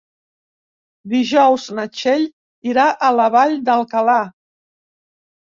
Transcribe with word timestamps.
Dijous 1.11 1.65
na 1.81 1.85
Txell 1.97 2.25
irà 2.73 2.87
a 3.09 3.13
la 3.19 3.29
Vall 3.37 3.55
d'Alcalà. 3.69 4.19